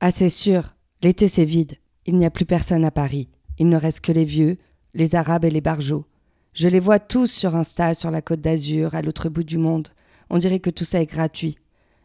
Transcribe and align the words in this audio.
Ah, 0.00 0.12
c'est 0.12 0.28
sûr, 0.28 0.76
l'été 1.02 1.26
c'est 1.26 1.44
vide. 1.44 1.74
Il 2.06 2.18
n'y 2.18 2.24
a 2.24 2.30
plus 2.30 2.44
personne 2.44 2.84
à 2.84 2.92
Paris. 2.92 3.28
Il 3.58 3.68
ne 3.68 3.76
reste 3.76 4.00
que 4.00 4.12
les 4.12 4.24
vieux, 4.24 4.56
les 4.94 5.16
Arabes 5.16 5.44
et 5.44 5.50
les 5.50 5.60
Barjots. 5.60 6.06
Je 6.54 6.68
les 6.68 6.78
vois 6.78 7.00
tous 7.00 7.26
sur 7.26 7.56
Insta, 7.56 7.94
sur 7.94 8.12
la 8.12 8.22
côte 8.22 8.40
d'Azur, 8.40 8.94
à 8.94 9.02
l'autre 9.02 9.28
bout 9.28 9.42
du 9.42 9.58
monde. 9.58 9.88
On 10.30 10.38
dirait 10.38 10.60
que 10.60 10.70
tout 10.70 10.84
ça 10.84 11.02
est 11.02 11.10
gratuit. 11.10 11.58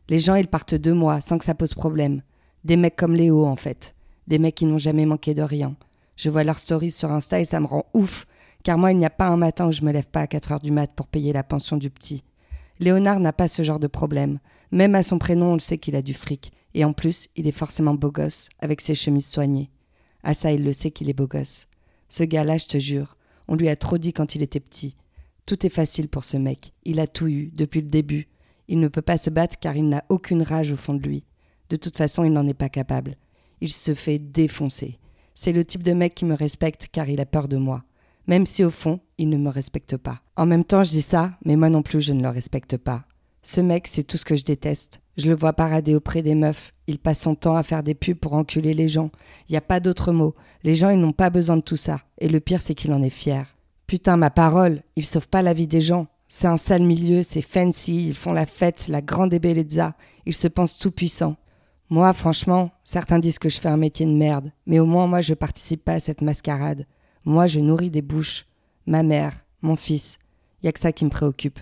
Les 0.10 0.18
gens, 0.18 0.34
ils 0.34 0.48
partent 0.48 0.74
deux 0.74 0.96
mois 0.96 1.22
sans 1.22 1.38
que 1.38 1.46
ça 1.46 1.54
pose 1.54 1.76
problème. 1.76 2.24
Des 2.64 2.78
mecs 2.78 2.96
comme 2.96 3.16
Léo, 3.16 3.46
en 3.46 3.56
fait. 3.56 3.94
Des 4.28 4.40
mecs 4.40 4.56
qui 4.56 4.66
n'ont 4.66 4.80
jamais 4.80 5.06
manqué 5.06 5.36
de 5.36 5.44
rien. 5.44 5.76
Je 6.16 6.32
vois 6.32 6.44
leurs 6.44 6.60
stories 6.60 6.90
sur 6.90 7.12
Insta 7.12 7.40
et 7.40 7.46
ça 7.46 7.60
me 7.60 7.68
rend 7.68 7.86
ouf, 7.94 8.26
car 8.64 8.80
moi, 8.80 8.92
il 8.92 8.98
n'y 8.98 9.06
a 9.06 9.12
pas 9.12 9.28
un 9.28 9.38
matin 9.38 9.68
où 9.68 9.72
je 9.72 9.84
me 9.84 9.92
lève 9.92 10.08
pas 10.08 10.22
à 10.22 10.28
4 10.28 10.54
heures 10.54 10.60
du 10.60 10.72
mat 10.72 10.92
pour 10.96 11.06
payer 11.06 11.32
la 11.32 11.44
pension 11.44 11.78
du 11.78 11.92
petit. 11.92 12.24
Léonard 12.80 13.20
n'a 13.20 13.34
pas 13.34 13.48
ce 13.48 13.62
genre 13.62 13.80
de 13.80 13.88
problème. 13.88 14.40
Même 14.72 14.96
à 14.96 15.04
son 15.04 15.20
prénom, 15.20 15.52
on 15.52 15.54
le 15.54 15.60
sait 15.60 15.78
qu'il 15.78 15.96
a 15.96 16.02
du 16.02 16.16
fric. 16.16 16.52
Et 16.74 16.86
en 16.86 16.94
plus, 16.94 17.28
il 17.36 17.48
est 17.48 17.52
forcément 17.52 17.94
beau 17.94 18.12
gosse, 18.12 18.50
avec 18.60 18.82
ses 18.82 18.96
chemises 18.96 19.28
soignées. 19.28 19.70
Ah 20.24 20.34
ça, 20.34 20.52
il 20.52 20.64
le 20.64 20.74
sait 20.74 20.92
qu'il 20.92 21.10
est 21.10 21.14
beau 21.14 21.28
gosse. 21.28 21.68
Ce 22.10 22.24
gars-là, 22.24 22.58
je 22.58 22.68
te 22.68 22.78
jure, 22.78 23.18
on 23.48 23.56
lui 23.56 23.70
a 23.70 23.76
trop 23.76 23.98
dit 23.98 24.14
quand 24.14 24.36
il 24.36 24.42
était 24.42 24.60
petit. 24.60 24.96
Tout 25.46 25.66
est 25.66 25.70
facile 25.70 26.08
pour 26.08 26.24
ce 26.24 26.38
mec. 26.38 26.74
Il 26.84 27.00
a 27.00 27.08
tout 27.08 27.28
eu, 27.28 27.52
depuis 27.54 27.82
le 27.82 27.90
début. 27.90 28.28
Il 28.68 28.80
ne 28.80 28.88
peut 28.88 29.02
pas 29.02 29.18
se 29.18 29.30
battre 29.30 29.58
car 29.60 29.76
il 29.76 29.90
n'a 29.90 30.04
aucune 30.10 30.42
rage 30.42 30.72
au 30.72 30.78
fond 30.78 30.94
de 30.94 31.04
lui. 31.04 31.26
De 31.70 31.76
toute 31.76 31.98
façon, 31.98 32.24
il 32.24 32.32
n'en 32.32 32.48
est 32.48 32.54
pas 32.54 32.70
capable. 32.70 33.16
Il 33.60 33.72
se 33.72 33.94
fait 33.94 34.20
défoncer. 34.20 35.00
C'est 35.34 35.52
le 35.52 35.66
type 35.66 35.84
de 35.84 35.94
mec 35.94 36.16
qui 36.16 36.26
me 36.26 36.36
respecte 36.36 36.88
car 36.92 37.10
il 37.10 37.20
a 37.20 37.26
peur 37.26 37.48
de 37.48 37.58
moi. 37.58 37.84
Même 38.28 38.46
si 38.46 38.64
au 38.64 38.70
fond, 38.70 39.02
il 39.18 39.30
ne 39.30 39.38
me 39.38 39.50
respecte 39.50 39.98
pas. 39.98 40.22
En 40.38 40.46
même 40.46 40.64
temps, 40.64 40.84
je 40.84 40.92
dis 40.92 41.02
ça, 41.02 41.38
mais 41.44 41.58
moi 41.58 41.70
non 41.70 41.82
plus, 41.82 42.00
je 42.00 42.14
ne 42.14 42.22
le 42.22 42.30
respecte 42.30 42.78
pas. 42.78 43.06
Ce 43.42 43.60
mec, 43.60 43.88
c'est 43.88 44.04
tout 44.04 44.18
ce 44.18 44.26
que 44.26 44.38
je 44.38 44.46
déteste. 44.46 45.02
Je 45.18 45.30
le 45.30 45.36
vois 45.36 45.54
parader 45.54 45.96
auprès 45.96 46.22
des 46.22 46.36
meufs. 46.36 46.74
Il 46.88 46.98
passe 46.98 47.20
son 47.20 47.36
temps 47.36 47.56
à 47.56 47.64
faire 47.64 47.84
des 47.84 47.94
pubs 47.94 48.18
pour 48.18 48.34
enculer 48.34 48.74
les 48.74 48.90
gens. 48.90 49.12
Il 49.48 49.52
n'y 49.54 49.58
a 49.58 49.62
pas 49.62 49.80
d'autre 49.80 50.12
mot. 50.12 50.36
Les 50.64 50.76
gens, 50.76 50.90
ils 50.90 51.00
n'ont 51.00 51.12
pas 51.12 51.30
besoin 51.30 51.58
de 51.58 51.62
tout 51.62 51.76
ça. 51.76 52.02
Et 52.18 52.28
le 52.28 52.40
pire, 52.40 52.62
c'est 52.62 52.76
qu'il 52.76 52.94
en 52.94 53.02
est 53.02 53.10
fier. 53.10 53.56
Putain, 53.86 54.18
ma 54.18 54.32
parole, 54.32 54.82
il 54.96 55.06
sauve 55.06 55.28
pas 55.28 55.42
la 55.42 55.54
vie 55.54 55.68
des 55.68 55.82
gens. 55.82 56.08
C'est 56.28 56.48
un 56.48 56.58
sale 56.58 56.82
milieu, 56.82 57.22
c'est 57.22 57.44
fancy, 57.44 58.08
ils 58.08 58.16
font 58.16 58.34
la 58.34 58.48
fête, 58.48 58.88
la 58.88 59.02
grande 59.02 59.34
ébellezza. 59.34 59.94
Ils 60.26 60.34
se 60.34 60.48
pensent 60.48 60.80
tout 60.80 60.90
puissants. 60.90 61.36
Moi, 61.90 62.12
franchement, 62.14 62.72
certains 62.84 63.20
disent 63.20 63.38
que 63.38 63.50
je 63.50 63.60
fais 63.60 63.70
un 63.70 63.78
métier 63.78 64.08
de 64.08 64.12
merde. 64.12 64.52
Mais 64.66 64.80
au 64.80 64.88
moins, 64.88 65.06
moi, 65.06 65.22
je 65.22 65.36
participe 65.36 65.84
pas 65.84 65.94
à 65.94 66.00
cette 66.00 66.22
mascarade. 66.22 66.88
Moi, 67.24 67.46
je 67.46 67.60
nourris 67.60 67.92
des 67.92 68.02
bouches. 68.02 68.48
Ma 68.88 69.04
mère, 69.04 69.34
mon 69.62 69.76
fils. 69.76 70.18
Y 70.64 70.70
a 70.70 70.72
que 70.72 70.80
ça 70.80 70.92
qui 70.92 71.06
me 71.06 71.12
préoccupe. 71.12 71.60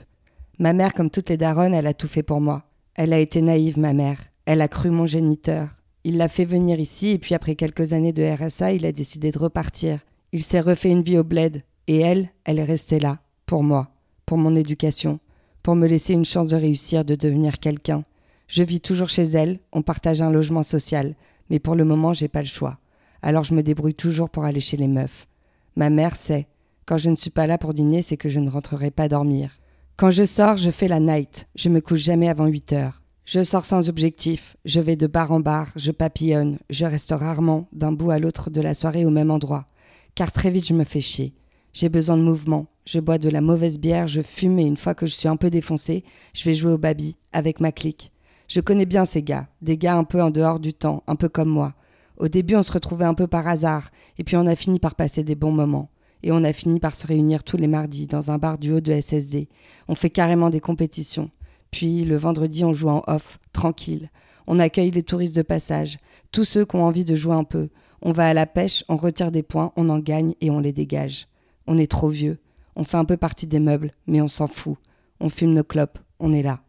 Ma 0.57 0.71
mère, 0.71 0.93
comme 0.93 1.09
toutes 1.09 1.29
les 1.29 1.37
daronnes, 1.37 1.73
elle 1.73 1.87
a 1.87 1.93
tout 1.93 2.07
fait 2.07 2.23
pour 2.23 2.39
moi. 2.39 2.63
Elle 2.95 3.13
a 3.13 3.19
été 3.19 3.41
naïve, 3.41 3.79
ma 3.79 3.93
mère. 3.93 4.19
Elle 4.45 4.61
a 4.61 4.67
cru 4.67 4.89
mon 4.89 5.05
géniteur. 5.05 5.69
Il 6.03 6.17
l'a 6.17 6.27
fait 6.27 6.45
venir 6.45 6.79
ici 6.79 7.09
et 7.09 7.19
puis 7.19 7.35
après 7.35 7.55
quelques 7.55 7.93
années 7.93 8.13
de 8.13 8.23
RSA, 8.23 8.73
il 8.73 8.85
a 8.85 8.91
décidé 8.91 9.31
de 9.31 9.39
repartir. 9.39 9.99
Il 10.31 10.43
s'est 10.43 10.59
refait 10.59 10.89
une 10.89 11.03
vie 11.03 11.17
au 11.17 11.23
bled. 11.23 11.63
Et 11.87 11.99
elle, 11.99 12.29
elle 12.45 12.59
est 12.59 12.63
restée 12.63 12.99
là, 12.99 13.19
pour 13.45 13.63
moi, 13.63 13.89
pour 14.25 14.37
mon 14.37 14.55
éducation, 14.55 15.19
pour 15.63 15.75
me 15.75 15.87
laisser 15.87 16.13
une 16.13 16.25
chance 16.25 16.49
de 16.49 16.55
réussir, 16.55 17.05
de 17.05 17.15
devenir 17.15 17.59
quelqu'un. 17.59 18.03
Je 18.47 18.63
vis 18.63 18.81
toujours 18.81 19.09
chez 19.09 19.23
elle, 19.23 19.59
on 19.71 19.81
partage 19.81 20.21
un 20.21 20.31
logement 20.31 20.63
social, 20.63 21.15
mais 21.49 21.59
pour 21.59 21.75
le 21.75 21.85
moment, 21.85 22.13
j'ai 22.13 22.27
pas 22.27 22.41
le 22.41 22.47
choix. 22.47 22.79
Alors 23.21 23.43
je 23.43 23.53
me 23.53 23.63
débrouille 23.63 23.93
toujours 23.93 24.29
pour 24.29 24.45
aller 24.45 24.59
chez 24.59 24.77
les 24.77 24.87
meufs. 24.87 25.27
Ma 25.75 25.89
mère 25.89 26.15
sait. 26.15 26.47
Quand 26.85 26.97
je 26.97 27.09
ne 27.09 27.15
suis 27.15 27.29
pas 27.29 27.47
là 27.47 27.57
pour 27.57 27.73
dîner, 27.73 28.01
c'est 28.01 28.17
que 28.17 28.29
je 28.29 28.39
ne 28.39 28.49
rentrerai 28.49 28.91
pas 28.91 29.07
dormir. 29.07 29.60
Quand 30.01 30.09
je 30.09 30.25
sors, 30.25 30.57
je 30.57 30.71
fais 30.71 30.87
la 30.87 30.99
night. 30.99 31.47
Je 31.53 31.69
me 31.69 31.79
couche 31.79 31.99
jamais 31.99 32.27
avant 32.27 32.47
8 32.47 32.73
heures. 32.73 33.03
Je 33.23 33.43
sors 33.43 33.65
sans 33.65 33.87
objectif. 33.87 34.57
Je 34.65 34.79
vais 34.79 34.95
de 34.95 35.05
bar 35.05 35.31
en 35.31 35.41
bar. 35.41 35.67
Je 35.75 35.91
papillonne. 35.91 36.57
Je 36.71 36.85
reste 36.85 37.11
rarement 37.11 37.67
d'un 37.71 37.91
bout 37.91 38.09
à 38.09 38.17
l'autre 38.17 38.49
de 38.49 38.61
la 38.61 38.73
soirée 38.73 39.05
au 39.05 39.11
même 39.11 39.29
endroit. 39.29 39.67
Car 40.15 40.31
très 40.31 40.49
vite, 40.49 40.65
je 40.65 40.73
me 40.73 40.85
fais 40.85 41.01
chier. 41.01 41.35
J'ai 41.71 41.87
besoin 41.87 42.17
de 42.17 42.23
mouvement. 42.23 42.65
Je 42.83 42.99
bois 42.99 43.19
de 43.19 43.29
la 43.29 43.41
mauvaise 43.41 43.77
bière. 43.77 44.07
Je 44.07 44.21
fume 44.21 44.57
et 44.57 44.65
une 44.65 44.75
fois 44.75 44.95
que 44.95 45.05
je 45.05 45.13
suis 45.13 45.27
un 45.27 45.35
peu 45.35 45.51
défoncé, 45.51 46.03
je 46.33 46.45
vais 46.45 46.55
jouer 46.55 46.71
au 46.71 46.79
baby 46.79 47.15
avec 47.31 47.59
ma 47.59 47.71
clique. 47.71 48.11
Je 48.47 48.59
connais 48.59 48.87
bien 48.87 49.05
ces 49.05 49.21
gars. 49.21 49.49
Des 49.61 49.77
gars 49.77 49.97
un 49.97 50.03
peu 50.03 50.19
en 50.19 50.31
dehors 50.31 50.59
du 50.59 50.73
temps, 50.73 51.03
un 51.05 51.15
peu 51.15 51.29
comme 51.29 51.49
moi. 51.49 51.75
Au 52.17 52.27
début, 52.27 52.55
on 52.55 52.63
se 52.63 52.71
retrouvait 52.71 53.05
un 53.05 53.13
peu 53.13 53.27
par 53.27 53.47
hasard. 53.47 53.91
Et 54.17 54.23
puis 54.23 54.35
on 54.35 54.47
a 54.47 54.55
fini 54.55 54.79
par 54.79 54.95
passer 54.95 55.23
des 55.23 55.35
bons 55.35 55.51
moments 55.51 55.90
et 56.23 56.31
on 56.31 56.43
a 56.43 56.53
fini 56.53 56.79
par 56.79 56.95
se 56.95 57.07
réunir 57.07 57.43
tous 57.43 57.57
les 57.57 57.67
mardis 57.67 58.07
dans 58.07 58.31
un 58.31 58.37
bar 58.37 58.57
du 58.57 58.71
haut 58.71 58.81
de 58.81 58.99
SSD. 58.99 59.47
On 59.87 59.95
fait 59.95 60.09
carrément 60.09 60.49
des 60.49 60.59
compétitions. 60.59 61.29
Puis 61.71 62.03
le 62.03 62.17
vendredi, 62.17 62.65
on 62.65 62.73
joue 62.73 62.89
en 62.89 63.03
off, 63.07 63.39
tranquille. 63.53 64.09
On 64.47 64.59
accueille 64.59 64.91
les 64.91 65.03
touristes 65.03 65.35
de 65.35 65.41
passage, 65.41 65.97
tous 66.31 66.45
ceux 66.45 66.65
qui 66.65 66.75
ont 66.75 66.83
envie 66.83 67.05
de 67.05 67.15
jouer 67.15 67.35
un 67.35 67.43
peu. 67.43 67.69
On 68.01 68.11
va 68.11 68.27
à 68.27 68.33
la 68.33 68.45
pêche, 68.45 68.83
on 68.89 68.97
retire 68.97 69.31
des 69.31 69.43
points, 69.43 69.71
on 69.75 69.89
en 69.89 69.99
gagne 69.99 70.33
et 70.41 70.49
on 70.49 70.59
les 70.59 70.73
dégage. 70.73 71.27
On 71.67 71.77
est 71.77 71.89
trop 71.89 72.09
vieux. 72.09 72.39
On 72.75 72.83
fait 72.83 72.97
un 72.97 73.05
peu 73.05 73.17
partie 73.17 73.47
des 73.47 73.59
meubles, 73.59 73.93
mais 74.07 74.21
on 74.21 74.27
s'en 74.27 74.47
fout. 74.47 74.77
On 75.19 75.29
fume 75.29 75.53
nos 75.53 75.63
clopes, 75.63 75.99
on 76.19 76.33
est 76.33 76.41
là. 76.41 76.61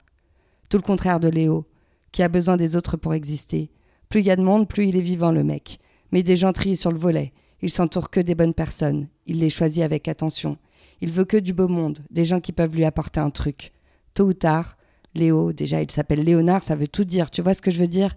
Tout 0.69 0.77
le 0.77 0.83
contraire 0.83 1.21
de 1.21 1.29
Léo, 1.29 1.67
qui 2.13 2.23
a 2.23 2.29
besoin 2.29 2.57
des 2.57 2.77
autres 2.77 2.97
pour 2.97 3.15
exister. 3.15 3.71
Plus 4.09 4.21
il 4.21 4.27
y 4.27 4.31
a 4.31 4.37
de 4.37 4.43
monde, 4.43 4.69
plus 4.69 4.87
il 4.87 4.97
est 4.97 5.01
vivant, 5.01 5.33
le 5.33 5.43
mec. 5.43 5.81
Mais 6.13 6.23
des 6.23 6.37
gens 6.37 6.53
sur 6.75 6.93
le 6.93 6.99
volet. 6.99 7.33
Il 7.63 7.71
s'entoure 7.71 8.11
que 8.11 8.21
des 8.21 8.35
bonnes 8.35 8.55
personnes. 8.55 9.09
Il 9.27 9.39
les 9.39 9.51
choisit 9.51 9.83
avec 9.83 10.09
attention. 10.09 10.59
Il 11.01 11.11
veut 11.11 11.25
que 11.25 11.37
du 11.37 11.53
beau 11.53 11.69
monde, 11.69 12.01
des 12.11 12.25
gens 12.25 12.41
qui 12.41 12.53
peuvent 12.53 12.75
lui 12.75 12.85
apporter 12.85 13.21
un 13.21 13.31
truc. 13.31 13.73
Tôt 14.15 14.27
ou 14.27 14.35
tard, 14.35 14.77
Léo, 15.15 15.53
déjà 15.53 15.81
il 15.81 15.91
s'appelle 15.91 16.25
Léonard, 16.25 16.63
ça 16.63 16.77
veut 16.77 16.89
tout 16.89 17.05
dire, 17.05 17.31
tu 17.31 17.43
vois 17.43 17.55
ce 17.55 17.63
que 17.63 17.71
je 17.71 17.79
veux 17.79 17.89
dire? 17.89 18.15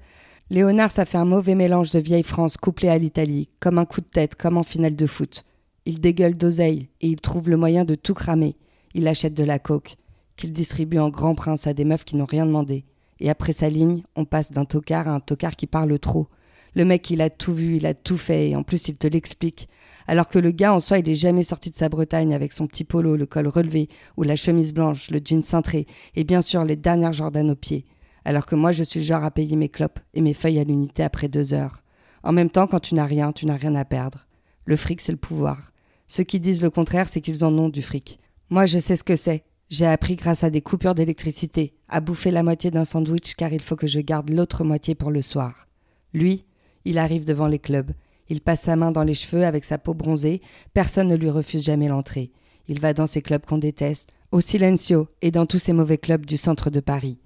Léonard, 0.49 0.91
ça 0.91 1.05
fait 1.05 1.17
un 1.17 1.25
mauvais 1.25 1.55
mélange 1.55 1.91
de 1.91 1.99
vieille 1.99 2.23
France 2.23 2.57
couplé 2.57 2.89
à 2.89 2.97
l'Italie, 2.97 3.49
comme 3.59 3.77
un 3.77 3.85
coup 3.85 4.01
de 4.01 4.05
tête, 4.05 4.35
comme 4.35 4.57
en 4.57 4.63
finale 4.63 4.95
de 4.95 5.07
foot. 5.07 5.45
Il 5.85 5.99
dégueule 5.99 6.35
d'oseille 6.35 6.89
et 7.01 7.07
il 7.07 7.21
trouve 7.21 7.49
le 7.49 7.57
moyen 7.57 7.85
de 7.85 7.95
tout 7.95 8.13
cramer. 8.13 8.55
Il 8.93 9.07
achète 9.07 9.33
de 9.33 9.43
la 9.43 9.59
coke, 9.59 9.97
qu'il 10.37 10.53
distribue 10.53 10.99
en 10.99 11.09
grand 11.09 11.35
prince 11.35 11.67
à 11.67 11.73
des 11.73 11.85
meufs 11.85 12.05
qui 12.05 12.15
n'ont 12.15 12.25
rien 12.25 12.45
demandé. 12.45 12.85
Et 13.19 13.29
après 13.29 13.53
sa 13.53 13.69
ligne, 13.69 14.03
on 14.15 14.25
passe 14.25 14.51
d'un 14.51 14.65
tocard 14.65 15.07
à 15.07 15.11
un 15.11 15.19
tocard 15.19 15.55
qui 15.55 15.67
parle 15.67 15.97
trop. 15.99 16.27
Le 16.75 16.83
mec, 16.85 17.09
il 17.09 17.21
a 17.21 17.29
tout 17.29 17.53
vu, 17.53 17.77
il 17.77 17.85
a 17.85 17.93
tout 17.93 18.17
fait, 18.17 18.49
et 18.49 18.55
en 18.55 18.63
plus, 18.63 18.89
il 18.89 18.97
te 18.97 19.07
l'explique. 19.07 19.69
Alors 20.07 20.27
que 20.27 20.39
le 20.39 20.51
gars, 20.51 20.73
en 20.73 20.79
soi, 20.79 20.99
il 20.99 21.09
est 21.09 21.15
jamais 21.15 21.43
sorti 21.43 21.71
de 21.71 21.75
sa 21.75 21.89
Bretagne 21.89 22.33
avec 22.33 22.53
son 22.53 22.67
petit 22.67 22.83
polo, 22.83 23.15
le 23.15 23.25
col 23.25 23.47
relevé, 23.47 23.89
ou 24.17 24.23
la 24.23 24.35
chemise 24.35 24.73
blanche, 24.73 25.09
le 25.09 25.19
jean 25.23 25.41
cintré, 25.41 25.87
et 26.15 26.23
bien 26.23 26.41
sûr 26.41 26.63
les 26.63 26.75
dernières 26.75 27.13
Jordan 27.13 27.49
aux 27.49 27.55
pieds. 27.55 27.85
Alors 28.25 28.45
que 28.45 28.55
moi, 28.55 28.71
je 28.71 28.83
suis 28.83 28.99
le 28.99 29.05
genre 29.05 29.23
à 29.23 29.31
payer 29.31 29.55
mes 29.55 29.69
clopes 29.69 29.99
et 30.13 30.21
mes 30.21 30.33
feuilles 30.33 30.59
à 30.59 30.63
l'unité 30.63 31.03
après 31.03 31.29
deux 31.29 31.53
heures. 31.53 31.81
En 32.23 32.33
même 32.33 32.49
temps, 32.49 32.67
quand 32.67 32.79
tu 32.79 32.95
n'as 32.95 33.05
rien, 33.05 33.31
tu 33.31 33.45
n'as 33.45 33.55
rien 33.55 33.75
à 33.75 33.85
perdre. 33.85 34.27
Le 34.65 34.75
fric, 34.75 34.99
c'est 34.99 35.11
le 35.11 35.17
pouvoir. 35.17 35.71
Ceux 36.07 36.23
qui 36.23 36.39
disent 36.39 36.63
le 36.63 36.69
contraire, 36.69 37.07
c'est 37.07 37.21
qu'ils 37.21 37.45
en 37.45 37.57
ont 37.57 37.69
du 37.69 37.81
fric. 37.81 38.19
Moi, 38.49 38.65
je 38.65 38.79
sais 38.79 38.95
ce 38.95 39.03
que 39.03 39.15
c'est. 39.15 39.43
J'ai 39.69 39.85
appris 39.85 40.15
grâce 40.15 40.43
à 40.43 40.49
des 40.49 40.61
coupures 40.61 40.93
d'électricité 40.93 41.73
à 41.87 42.01
bouffer 42.01 42.31
la 42.31 42.43
moitié 42.43 42.69
d'un 42.69 42.85
sandwich 42.85 43.35
car 43.35 43.53
il 43.53 43.61
faut 43.61 43.75
que 43.75 43.87
je 43.87 43.99
garde 43.99 44.29
l'autre 44.29 44.63
moitié 44.63 44.93
pour 44.93 45.09
le 45.09 45.21
soir. 45.21 45.67
Lui, 46.13 46.45
il 46.85 46.97
arrive 46.97 47.25
devant 47.25 47.47
les 47.47 47.59
clubs. 47.59 47.91
Il 48.29 48.41
passe 48.41 48.61
sa 48.61 48.75
main 48.75 48.91
dans 48.91 49.03
les 49.03 49.13
cheveux 49.13 49.45
avec 49.45 49.63
sa 49.63 49.77
peau 49.77 49.93
bronzée. 49.93 50.41
Personne 50.73 51.07
ne 51.07 51.15
lui 51.15 51.29
refuse 51.29 51.63
jamais 51.63 51.87
l'entrée. 51.87 52.31
Il 52.67 52.79
va 52.79 52.93
dans 52.93 53.07
ces 53.07 53.21
clubs 53.21 53.45
qu'on 53.45 53.57
déteste, 53.57 54.09
au 54.31 54.41
Silencio 54.41 55.07
et 55.21 55.31
dans 55.31 55.45
tous 55.45 55.59
ces 55.59 55.73
mauvais 55.73 55.97
clubs 55.97 56.25
du 56.25 56.37
centre 56.37 56.69
de 56.69 56.79
Paris. 56.79 57.19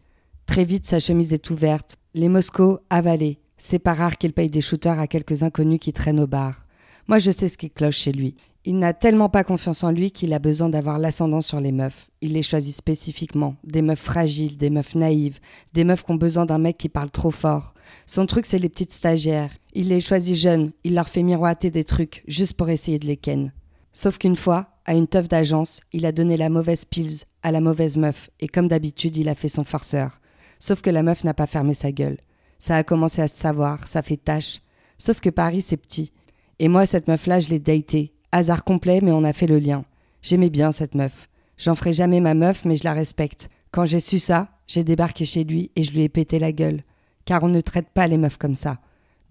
Très 0.46 0.66
vite, 0.66 0.86
sa 0.86 1.00
chemise 1.00 1.34
est 1.34 1.50
ouverte, 1.50 1.98
les 2.14 2.28
Moscos 2.28 2.80
avalés. 2.90 3.40
C'est 3.58 3.80
pas 3.80 3.94
rare 3.94 4.18
qu'il 4.18 4.34
paye 4.34 4.50
des 4.50 4.62
shooters 4.62 5.00
à 5.00 5.08
quelques 5.08 5.44
inconnus 5.44 5.80
qui 5.80 5.94
traînent 5.94 6.20
au 6.20 6.28
bar. 6.28 6.66
Moi, 7.08 7.20
je 7.20 7.32
sais 7.32 7.50
ce 7.50 7.58
qui 7.58 7.70
cloche 7.70 7.98
chez 7.98 8.12
lui. 8.12 8.36
Il 8.70 8.78
n'a 8.78 8.94
tellement 8.94 9.30
pas 9.30 9.44
confiance 9.44 9.84
en 9.84 9.90
lui 9.90 10.12
qu'il 10.12 10.32
a 10.32 10.38
besoin 10.38 10.70
d'avoir 10.70 11.00
l'ascendant 11.00 11.42
sur 11.42 11.60
les 11.60 11.72
meufs. 11.72 12.12
Il 12.22 12.34
les 12.34 12.44
choisit 12.44 12.76
spécifiquement. 12.76 13.56
Des 13.64 13.82
meufs 13.82 13.98
fragiles, 13.98 14.58
des 14.58 14.70
meufs 14.70 14.94
naïves, 14.94 15.40
des 15.74 15.84
meufs 15.84 16.06
qui 16.06 16.12
ont 16.12 16.18
besoin 16.18 16.46
d'un 16.46 16.60
mec 16.60 16.78
qui 16.78 16.88
parle 16.88 17.10
trop 17.10 17.32
fort. 17.32 17.74
Son 18.06 18.28
truc, 18.28 18.46
c'est 18.46 18.60
les 18.60 18.70
petites 18.70 18.94
stagiaires. 18.94 19.50
Il 19.74 19.88
les 19.88 20.00
choisit 20.00 20.36
jeunes, 20.36 20.70
il 20.84 20.94
leur 20.94 21.10
fait 21.10 21.24
miroiter 21.24 21.72
des 21.72 21.84
trucs, 21.84 22.24
juste 22.28 22.54
pour 22.54 22.70
essayer 22.70 23.00
de 23.00 23.08
les 23.08 23.18
ken. 23.18 23.54
Sauf 23.92 24.20
qu'une 24.20 24.36
fois, 24.36 24.68
à 24.86 24.94
une 24.94 25.08
teuf 25.08 25.28
d'agence, 25.28 25.82
il 25.92 26.06
a 26.06 26.12
donné 26.12 26.38
la 26.38 26.50
mauvaise 26.50 26.86
pills 26.86 27.24
à 27.42 27.52
la 27.52 27.62
mauvaise 27.62 27.98
meuf, 27.98 28.30
et 28.40 28.48
comme 28.48 28.68
d'habitude, 28.68 29.18
il 29.18 29.30
a 29.30 29.36
fait 29.36 29.50
son 29.50 29.64
forceur. 29.64 30.22
Sauf 30.60 30.82
que 30.82 30.92
la 30.92 31.02
meuf 31.02 31.24
n'a 31.24 31.34
pas 31.34 31.48
fermé 31.48 31.74
sa 31.74 31.92
gueule. 31.92 32.20
Ça 32.60 32.76
a 32.76 32.84
commencé 32.84 33.20
à 33.20 33.28
se 33.28 33.36
savoir, 33.36 33.88
ça 33.88 34.04
fait 34.04 34.18
tâche. 34.18 34.60
Sauf 35.00 35.22
que 35.22 35.32
Paris, 35.32 35.64
c'est 35.64 35.76
petit. 35.76 36.12
Et 36.60 36.68
moi, 36.68 36.86
cette 36.86 37.08
meuf-là, 37.08 37.40
je 37.40 37.50
l'ai 37.50 37.58
datée. 37.58 38.14
Hasard 38.32 38.64
complet, 38.64 39.00
mais 39.02 39.12
on 39.12 39.24
a 39.24 39.34
fait 39.34 39.48
le 39.48 39.60
lien. 39.60 39.86
J'aimais 40.22 40.50
bien 40.50 40.72
cette 40.72 40.96
meuf. 40.96 41.30
J'en 41.58 41.76
ferai 41.76 41.94
jamais 41.94 42.20
ma 42.20 42.34
meuf, 42.34 42.64
mais 42.66 42.76
je 42.76 42.84
la 42.84 42.94
respecte. 42.94 43.50
Quand 43.72 43.86
j'ai 43.86 44.00
su 44.00 44.20
ça, 44.20 44.50
j'ai 44.68 44.84
débarqué 44.84 45.26
chez 45.26 45.44
lui 45.44 45.72
et 45.76 45.84
je 45.84 45.92
lui 45.92 46.04
ai 46.04 46.10
pété 46.10 46.40
la 46.40 46.52
gueule. 46.52 46.84
Car 47.26 47.44
on 47.44 47.48
ne 47.48 47.62
traite 47.62 47.90
pas 47.90 48.08
les 48.08 48.18
meufs 48.18 48.38
comme 48.38 48.56
ça. 48.56 48.80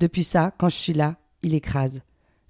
Depuis 0.00 0.24
ça, 0.24 0.52
quand 0.58 0.68
je 0.68 0.76
suis 0.76 0.92
là, 0.92 1.16
il 1.42 1.54
écrase. 1.54 2.02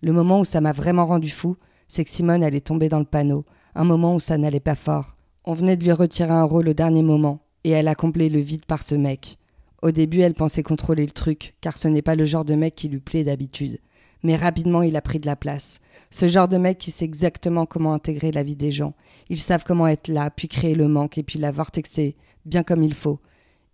Le 0.03 0.13
moment 0.13 0.41
où 0.41 0.45
ça 0.45 0.61
m'a 0.61 0.73
vraiment 0.73 1.07
rendu 1.07 1.31
fou, 1.31 1.57
c'est 1.87 2.05
que 2.05 2.11
Simone 2.11 2.43
allait 2.43 2.61
tomber 2.61 2.89
dans 2.89 2.99
le 2.99 3.05
panneau, 3.05 3.45
un 3.75 3.85
moment 3.85 4.15
où 4.15 4.21
ça 4.21 4.39
n'allait 4.39 4.61
pas 4.61 4.75
fort. 4.75 5.17
On 5.45 5.55
venait 5.55 5.77
de 5.77 5.85
lui 5.85 5.93
retirer 5.93 6.31
un 6.31 6.45
rôle 6.45 6.69
au 6.69 6.75
dernier 6.75 7.03
moment, 7.03 7.41
et 7.65 7.71
elle 7.71 7.89
a 7.89 7.95
comblé 7.95 8.29
le 8.29 8.41
vide 8.41 8.67
par 8.67 8.83
ce 8.83 8.95
mec. 8.95 9.39
Au 9.83 9.91
début, 9.91 10.21
elle 10.21 10.35
pensait 10.35 10.63
contrôler 10.63 11.07
le 11.07 11.13
truc, 11.13 11.55
car 11.61 11.79
ce 11.79 11.89
n'est 11.89 12.03
pas 12.03 12.17
le 12.17 12.25
genre 12.25 12.45
de 12.45 12.55
mec 12.55 12.75
qui 12.75 12.89
lui 12.89 13.01
plaît 13.01 13.25
d'habitude. 13.25 13.79
Mais 14.23 14.37
rapidement, 14.37 14.83
il 14.83 14.97
a 14.97 15.03
pris 15.03 15.19
de 15.19 15.27
la 15.27 15.37
place. 15.37 15.81
Ce 16.11 16.29
genre 16.29 16.49
de 16.49 16.57
mec 16.57 16.79
qui 16.79 16.91
sait 16.91 17.05
exactement 17.05 17.67
comment 17.67 17.93
intégrer 17.93 18.33
la 18.33 18.43
vie 18.43 18.57
des 18.57 18.73
gens. 18.73 18.95
Ils 19.29 19.39
savent 19.39 19.65
comment 19.65 19.87
être 19.87 20.09
là, 20.09 20.31
puis 20.31 20.49
créer 20.49 20.75
le 20.75 20.89
manque, 20.89 21.19
et 21.19 21.23
puis 21.23 21.39
la 21.39 21.53
vortexer, 21.53 22.17
bien 22.45 22.63
comme 22.63 22.83
il 22.83 22.95
faut. 22.95 23.21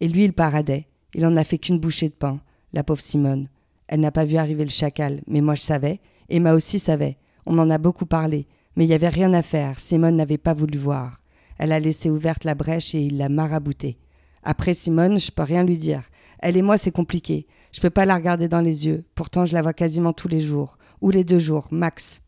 Et 0.01 0.09
lui, 0.09 0.25
il 0.25 0.33
paradait. 0.33 0.87
Il 1.15 1.25
en 1.27 1.37
a 1.37 1.45
fait 1.45 1.59
qu'une 1.59 1.79
bouchée 1.79 2.09
de 2.09 2.15
pain, 2.15 2.41
la 2.73 2.83
pauvre 2.83 3.01
Simone. 3.01 3.49
Elle 3.87 4.01
n'a 4.01 4.11
pas 4.11 4.25
vu 4.25 4.37
arriver 4.37 4.65
le 4.65 4.71
chacal, 4.71 5.23
mais 5.27 5.41
moi 5.41 5.55
je 5.55 5.63
savais, 5.63 6.01
Emma 6.29 6.55
aussi 6.55 6.79
savait. 6.79 7.19
On 7.47 7.59
en 7.59 7.71
a 7.71 7.79
beaucoup 7.79 8.07
parlé, 8.07 8.47
mais 8.75 8.85
il 8.85 8.89
n'y 8.89 8.95
avait 8.95 9.09
rien 9.09 9.33
à 9.35 9.43
faire. 9.43 9.79
Simone 9.79 10.17
n'avait 10.17 10.39
pas 10.39 10.55
voulu 10.55 10.79
voir. 10.79 11.21
Elle 11.59 11.73
a 11.73 11.79
laissé 11.79 12.11
ouverte 12.11 12.45
la 12.45 12.55
brèche 12.55 12.95
et 12.95 13.03
il 13.03 13.19
l'a 13.19 13.29
marabouté. 13.29 13.99
Après 14.43 14.75
Simone, 14.75 15.19
je 15.19 15.31
peux 15.31 15.43
rien 15.43 15.63
lui 15.63 15.79
dire. 15.79 16.03
Elle 16.39 16.57
et 16.57 16.63
moi, 16.63 16.79
c'est 16.79 16.91
compliqué. 16.91 17.47
Je 17.73 17.81
peux 17.81 17.91
pas 17.91 18.07
la 18.07 18.17
regarder 18.17 18.49
dans 18.49 18.61
les 18.61 18.87
yeux. 18.87 19.05
Pourtant, 19.15 19.47
je 19.47 19.55
la 19.55 19.63
vois 19.63 19.73
quasiment 19.73 20.13
tous 20.13 20.29
les 20.29 20.41
jours. 20.41 20.79
Ou 21.01 21.11
les 21.11 21.25
deux 21.25 21.39
jours, 21.39 21.69
max. 21.71 22.23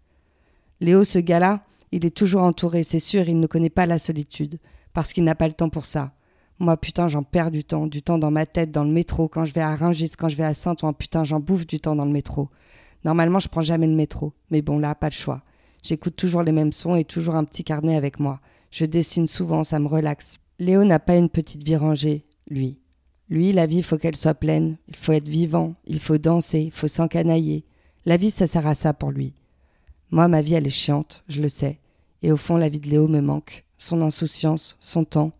Léo, 0.81 1.05
ce 1.05 1.19
gars-là, 1.19 1.65
il 1.93 2.05
est 2.05 2.17
toujours 2.17 2.43
entouré, 2.43 2.83
c'est 2.83 2.99
sûr, 2.99 3.29
il 3.29 3.41
ne 3.41 3.47
connaît 3.47 3.71
pas 3.71 3.87
la 3.87 3.99
solitude. 3.99 4.59
Parce 4.93 5.13
qu'il 5.13 5.25
n'a 5.25 5.35
pas 5.35 5.49
le 5.49 5.55
temps 5.55 5.69
pour 5.69 5.87
ça. 5.87 6.13
Moi, 6.59 6.77
putain, 6.77 7.07
j'en 7.09 7.23
perds 7.23 7.51
du 7.51 7.65
temps. 7.65 7.87
Du 7.87 8.03
temps 8.03 8.19
dans 8.19 8.31
ma 8.31 8.47
tête, 8.47 8.71
dans 8.71 8.85
le 8.85 8.91
métro, 8.91 9.29
quand 9.29 9.45
je 9.45 9.53
vais 9.53 9.61
à 9.61 9.77
Rungis, 9.77 10.11
quand 10.19 10.29
je 10.29 10.37
vais 10.37 10.45
à 10.45 10.55
Saint-Ouen. 10.55 10.93
Putain, 10.93 11.23
j'en 11.25 11.41
bouffe 11.41 11.67
du 11.67 11.81
temps 11.81 11.95
dans 11.95 12.07
le 12.07 12.11
métro. 12.13 12.49
Normalement, 13.05 13.39
je 13.39 13.49
prends 13.49 13.61
jamais 13.61 13.87
le 13.87 13.95
métro. 13.95 14.33
Mais 14.51 14.63
bon, 14.63 14.79
là, 14.79 14.95
pas 14.95 15.09
le 15.09 15.13
choix. 15.13 15.43
J'écoute 15.83 16.17
toujours 16.17 16.43
les 16.43 16.53
mêmes 16.53 16.73
sons 16.73 16.97
et 16.97 17.05
toujours 17.05 17.37
un 17.37 17.45
petit 17.45 17.63
carnet 17.63 17.97
avec 17.97 18.19
moi. 18.19 18.41
Je 18.71 18.85
dessine 18.85 19.27
souvent, 19.27 19.65
ça 19.65 19.79
me 19.79 19.87
relaxe. 19.87 20.39
Léo 20.59 20.85
n'a 20.85 20.99
pas 20.99 21.17
une 21.17 21.29
petite 21.29 21.63
vie 21.63 21.77
rangée, 21.77 22.25
lui. 22.49 22.81
Lui, 23.29 23.53
la 23.53 23.67
vie, 23.67 23.79
il 23.79 23.83
faut 23.83 23.99
qu'elle 23.99 24.17
soit 24.17 24.35
pleine, 24.35 24.77
il 24.89 24.97
faut 24.97 25.13
être 25.13 25.29
vivant, 25.29 25.75
il 25.87 25.99
faut 25.99 26.19
danser, 26.19 26.61
il 26.61 26.73
faut 26.73 26.89
s'encanailler. 26.89 27.65
La 28.05 28.17
vie, 28.17 28.31
ça 28.31 28.47
sert 28.47 28.67
à 28.67 28.75
ça 28.75 28.95
pour 28.95 29.11
lui. 29.11 29.35
Moi, 30.11 30.29
ma 30.29 30.43
vie, 30.43 30.55
elle 30.55 30.67
est 30.67 30.71
chiante, 30.71 31.25
je 31.29 31.43
le 31.43 31.49
sais. 31.49 31.81
Et 32.23 32.31
au 32.31 32.37
fond, 32.37 32.57
la 32.57 32.69
vie 32.69 32.81
de 32.81 32.89
Léo 32.89 33.09
me 33.09 33.21
manque. 33.21 33.65
Son 33.79 34.01
insouciance, 34.01 34.77
son 34.81 35.05
temps. 35.05 35.33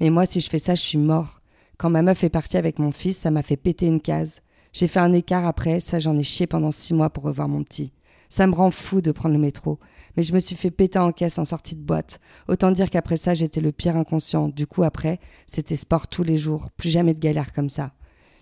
Mais 0.00 0.10
moi, 0.10 0.26
si 0.26 0.40
je 0.40 0.50
fais 0.50 0.58
ça, 0.58 0.74
je 0.74 0.82
suis 0.82 0.98
mort. 0.98 1.40
Quand 1.78 1.88
ma 1.88 2.02
meuf 2.02 2.24
est 2.24 2.30
partie 2.30 2.56
avec 2.56 2.78
mon 2.78 2.90
fils, 2.90 3.16
ça 3.16 3.30
m'a 3.30 3.42
fait 3.42 3.56
péter 3.56 3.86
une 3.86 4.00
case. 4.00 4.42
J'ai 4.72 4.88
fait 4.88 5.00
un 5.00 5.12
écart 5.12 5.46
après, 5.46 5.80
ça 5.80 5.98
j'en 5.98 6.18
ai 6.18 6.22
chié 6.22 6.46
pendant 6.46 6.70
six 6.70 6.94
mois 6.94 7.10
pour 7.10 7.24
revoir 7.24 7.48
mon 7.48 7.62
petit. 7.62 7.92
Ça 8.28 8.46
me 8.46 8.54
rend 8.54 8.70
fou 8.70 9.00
de 9.00 9.12
prendre 9.12 9.34
le 9.34 9.40
métro 9.40 9.78
mais 10.16 10.22
je 10.22 10.32
me 10.32 10.38
suis 10.38 10.56
fait 10.56 10.70
péter 10.70 10.98
en 10.98 11.12
caisse 11.12 11.38
en 11.38 11.44
sortie 11.44 11.76
de 11.76 11.82
boîte. 11.82 12.20
Autant 12.48 12.70
dire 12.70 12.90
qu'après 12.90 13.16
ça, 13.16 13.34
j'étais 13.34 13.60
le 13.60 13.72
pire 13.72 13.96
inconscient. 13.96 14.48
Du 14.48 14.66
coup, 14.66 14.82
après, 14.82 15.20
c'était 15.46 15.76
sport 15.76 16.08
tous 16.08 16.22
les 16.22 16.38
jours, 16.38 16.70
plus 16.76 16.90
jamais 16.90 17.14
de 17.14 17.20
galère 17.20 17.52
comme 17.52 17.70
ça. 17.70 17.92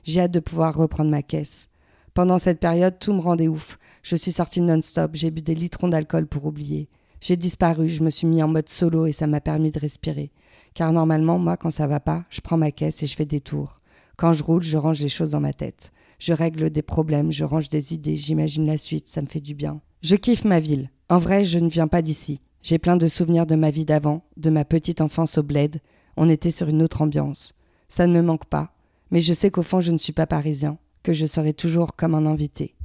J'ai 0.04 0.20
hâte 0.20 0.30
de 0.30 0.40
pouvoir 0.40 0.74
reprendre 0.74 1.10
ma 1.10 1.22
caisse. 1.22 1.68
Pendant 2.14 2.38
cette 2.38 2.60
période, 2.60 2.98
tout 2.98 3.12
me 3.12 3.20
rendait 3.20 3.48
ouf. 3.48 3.78
Je 4.02 4.16
suis 4.16 4.32
sortie 4.32 4.60
non-stop, 4.60 5.12
j'ai 5.14 5.30
bu 5.30 5.42
des 5.42 5.54
litrons 5.54 5.88
d'alcool 5.88 6.26
pour 6.26 6.46
oublier. 6.46 6.88
J'ai 7.20 7.36
disparu, 7.36 7.88
je 7.88 8.02
me 8.02 8.10
suis 8.10 8.26
mis 8.26 8.42
en 8.42 8.48
mode 8.48 8.68
solo 8.68 9.06
et 9.06 9.12
ça 9.12 9.26
m'a 9.26 9.40
permis 9.40 9.70
de 9.70 9.78
respirer. 9.78 10.32
Car 10.74 10.92
normalement, 10.92 11.38
moi, 11.38 11.56
quand 11.56 11.70
ça 11.70 11.86
va 11.86 12.00
pas, 12.00 12.24
je 12.30 12.40
prends 12.40 12.56
ma 12.56 12.70
caisse 12.70 13.02
et 13.02 13.06
je 13.06 13.16
fais 13.16 13.24
des 13.24 13.40
tours. 13.40 13.80
Quand 14.16 14.32
je 14.32 14.42
roule, 14.42 14.62
je 14.62 14.76
range 14.76 15.00
les 15.00 15.08
choses 15.08 15.30
dans 15.32 15.40
ma 15.40 15.52
tête. 15.52 15.92
Je 16.18 16.32
règle 16.32 16.70
des 16.70 16.82
problèmes, 16.82 17.30
je 17.30 17.44
range 17.44 17.68
des 17.68 17.94
idées, 17.94 18.16
j'imagine 18.16 18.66
la 18.66 18.78
suite, 18.78 19.08
ça 19.08 19.22
me 19.22 19.28
fait 19.28 19.40
du 19.40 19.54
bien. 19.54 19.80
Je 20.00 20.14
kiffe 20.14 20.44
ma 20.44 20.60
ville. 20.60 20.90
En 21.08 21.18
vrai, 21.18 21.44
je 21.44 21.58
ne 21.58 21.68
viens 21.68 21.88
pas 21.88 22.02
d'ici. 22.02 22.40
J'ai 22.62 22.78
plein 22.78 22.96
de 22.96 23.08
souvenirs 23.08 23.46
de 23.46 23.56
ma 23.56 23.72
vie 23.72 23.84
d'avant, 23.84 24.22
de 24.36 24.48
ma 24.48 24.64
petite 24.64 25.00
enfance 25.00 25.38
au 25.38 25.42
bled. 25.42 25.80
On 26.16 26.28
était 26.28 26.52
sur 26.52 26.68
une 26.68 26.82
autre 26.82 27.02
ambiance. 27.02 27.54
Ça 27.88 28.06
ne 28.06 28.12
me 28.12 28.22
manque 28.22 28.46
pas, 28.46 28.72
mais 29.10 29.20
je 29.20 29.32
sais 29.32 29.50
qu'au 29.50 29.62
fond 29.62 29.80
je 29.80 29.90
ne 29.90 29.96
suis 29.96 30.12
pas 30.12 30.26
parisien, 30.26 30.78
que 31.02 31.12
je 31.12 31.26
serai 31.26 31.52
toujours 31.52 31.96
comme 31.96 32.14
un 32.14 32.26
invité. 32.26 32.76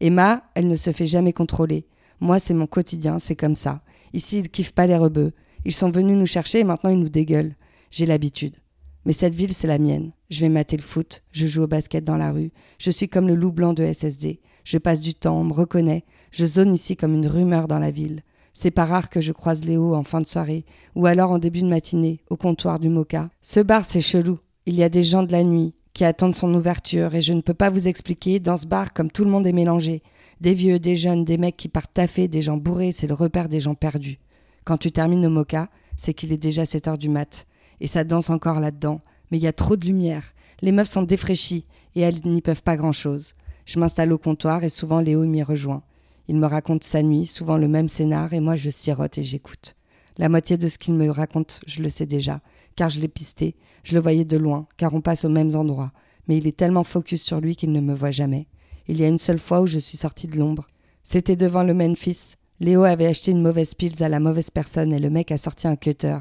Emma, 0.00 0.42
elle 0.54 0.66
ne 0.66 0.74
se 0.74 0.90
fait 0.90 1.06
jamais 1.06 1.32
contrôler. 1.32 1.86
Moi, 2.20 2.40
c'est 2.40 2.54
mon 2.54 2.66
quotidien, 2.66 3.20
c'est 3.20 3.36
comme 3.36 3.54
ça. 3.54 3.82
Ici, 4.12 4.40
ils 4.40 4.48
kiffent 4.48 4.74
pas 4.74 4.86
les 4.88 4.96
rebeux. 4.96 5.32
Ils 5.64 5.74
sont 5.74 5.90
venus 5.90 6.16
nous 6.16 6.26
chercher 6.26 6.60
et 6.60 6.64
maintenant 6.64 6.90
ils 6.90 6.98
nous 6.98 7.08
dégueulent. 7.08 7.54
J'ai 7.92 8.06
l'habitude. 8.06 8.56
Mais 9.04 9.12
cette 9.12 9.34
ville, 9.34 9.52
c'est 9.52 9.68
la 9.68 9.78
mienne. 9.78 10.10
Je 10.28 10.40
vais 10.40 10.48
mater 10.48 10.76
le 10.76 10.82
foot, 10.82 11.22
je 11.30 11.46
joue 11.46 11.62
au 11.62 11.66
basket 11.68 12.02
dans 12.02 12.16
la 12.16 12.32
rue, 12.32 12.50
je 12.78 12.90
suis 12.90 13.08
comme 13.08 13.28
le 13.28 13.36
loup 13.36 13.52
blanc 13.52 13.74
de 13.74 13.84
SSD. 13.92 14.40
Je 14.68 14.76
passe 14.76 15.00
du 15.00 15.14
temps, 15.14 15.40
on 15.40 15.44
me 15.44 15.54
reconnaît, 15.54 16.04
je 16.30 16.44
zone 16.44 16.74
ici 16.74 16.94
comme 16.94 17.14
une 17.14 17.26
rumeur 17.26 17.68
dans 17.68 17.78
la 17.78 17.90
ville. 17.90 18.20
C'est 18.52 18.70
pas 18.70 18.84
rare 18.84 19.08
que 19.08 19.22
je 19.22 19.32
croise 19.32 19.64
Léo 19.64 19.94
en 19.94 20.02
fin 20.02 20.20
de 20.20 20.26
soirée, 20.26 20.66
ou 20.94 21.06
alors 21.06 21.30
en 21.30 21.38
début 21.38 21.62
de 21.62 21.68
matinée, 21.68 22.20
au 22.28 22.36
comptoir 22.36 22.78
du 22.78 22.90
Moka. 22.90 23.30
Ce 23.40 23.60
bar, 23.60 23.86
c'est 23.86 24.02
chelou. 24.02 24.38
Il 24.66 24.74
y 24.74 24.82
a 24.82 24.90
des 24.90 25.04
gens 25.04 25.22
de 25.22 25.32
la 25.32 25.42
nuit 25.42 25.74
qui 25.94 26.04
attendent 26.04 26.34
son 26.34 26.52
ouverture, 26.52 27.14
et 27.14 27.22
je 27.22 27.32
ne 27.32 27.40
peux 27.40 27.54
pas 27.54 27.70
vous 27.70 27.88
expliquer, 27.88 28.40
dans 28.40 28.58
ce 28.58 28.66
bar, 28.66 28.92
comme 28.92 29.10
tout 29.10 29.24
le 29.24 29.30
monde 29.30 29.46
est 29.46 29.52
mélangé. 29.52 30.02
Des 30.42 30.52
vieux, 30.52 30.78
des 30.78 30.96
jeunes, 30.96 31.24
des 31.24 31.38
mecs 31.38 31.56
qui 31.56 31.70
partent 31.70 31.94
taffer, 31.94 32.28
des 32.28 32.42
gens 32.42 32.58
bourrés, 32.58 32.92
c'est 32.92 33.06
le 33.06 33.14
repère 33.14 33.48
des 33.48 33.60
gens 33.60 33.74
perdus. 33.74 34.18
Quand 34.64 34.76
tu 34.76 34.92
termines 34.92 35.24
au 35.24 35.30
Moka, 35.30 35.70
c'est 35.96 36.12
qu'il 36.12 36.30
est 36.30 36.36
déjà 36.36 36.66
7 36.66 36.88
heures 36.88 36.98
du 36.98 37.08
mat. 37.08 37.46
Et 37.80 37.86
ça 37.86 38.04
danse 38.04 38.28
encore 38.28 38.60
là-dedans. 38.60 39.00
Mais 39.30 39.38
il 39.38 39.44
y 39.44 39.46
a 39.46 39.54
trop 39.54 39.76
de 39.76 39.86
lumière. 39.86 40.34
Les 40.60 40.72
meufs 40.72 40.90
sont 40.90 41.04
défraîchies, 41.04 41.64
et 41.94 42.02
elles 42.02 42.20
n'y 42.26 42.42
peuvent 42.42 42.62
pas 42.62 42.76
grand-chose. 42.76 43.34
Je 43.68 43.78
m'installe 43.78 44.14
au 44.14 44.18
comptoir 44.18 44.64
et 44.64 44.70
souvent 44.70 45.00
Léo 45.00 45.26
m'y 45.26 45.42
rejoint. 45.42 45.82
Il 46.26 46.36
me 46.36 46.46
raconte 46.46 46.84
sa 46.84 47.02
nuit, 47.02 47.26
souvent 47.26 47.58
le 47.58 47.68
même 47.68 47.90
scénar, 47.90 48.32
et 48.32 48.40
moi 48.40 48.56
je 48.56 48.70
sirote 48.70 49.18
et 49.18 49.22
j'écoute. 49.22 49.76
La 50.16 50.30
moitié 50.30 50.56
de 50.56 50.68
ce 50.68 50.78
qu'il 50.78 50.94
me 50.94 51.10
raconte, 51.10 51.60
je 51.66 51.82
le 51.82 51.90
sais 51.90 52.06
déjà, 52.06 52.40
car 52.76 52.88
je 52.88 52.98
l'ai 52.98 53.08
pisté, 53.08 53.56
je 53.84 53.94
le 53.94 54.00
voyais 54.00 54.24
de 54.24 54.38
loin, 54.38 54.66
car 54.78 54.94
on 54.94 55.02
passe 55.02 55.26
aux 55.26 55.28
mêmes 55.28 55.54
endroits, 55.54 55.92
mais 56.28 56.38
il 56.38 56.46
est 56.46 56.56
tellement 56.56 56.82
focus 56.82 57.22
sur 57.22 57.42
lui 57.42 57.56
qu'il 57.56 57.70
ne 57.70 57.82
me 57.82 57.92
voit 57.92 58.10
jamais. 58.10 58.46
Il 58.86 58.98
y 58.98 59.04
a 59.04 59.08
une 59.08 59.18
seule 59.18 59.38
fois 59.38 59.60
où 59.60 59.66
je 59.66 59.78
suis 59.78 59.98
sortie 59.98 60.28
de 60.28 60.38
l'ombre. 60.38 60.68
C'était 61.02 61.36
devant 61.36 61.62
le 61.62 61.74
Memphis. 61.74 62.36
Léo 62.60 62.84
avait 62.84 63.06
acheté 63.06 63.32
une 63.32 63.42
mauvaise 63.42 63.74
pils 63.74 64.02
à 64.02 64.08
la 64.08 64.18
mauvaise 64.18 64.50
personne 64.50 64.94
et 64.94 64.98
le 64.98 65.10
mec 65.10 65.30
a 65.30 65.36
sorti 65.36 65.68
un 65.68 65.76
cutter. 65.76 66.20